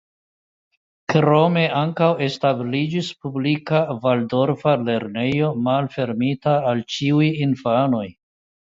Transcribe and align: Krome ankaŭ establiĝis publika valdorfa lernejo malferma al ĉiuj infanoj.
Krome 1.13 1.65
ankaŭ 1.81 2.07
establiĝis 2.29 3.11
publika 3.27 3.83
valdorfa 4.07 4.77
lernejo 4.89 5.55
malferma 5.71 6.37
al 6.73 6.87
ĉiuj 6.97 7.35
infanoj. 7.49 8.07